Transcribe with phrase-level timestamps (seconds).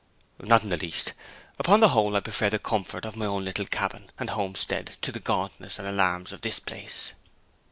[0.39, 1.13] 'Not in the least.
[1.59, 5.19] Upon the whole, I prefer the comfort of my little cabin and homestead to the
[5.19, 7.13] gauntness and alarms of this place.'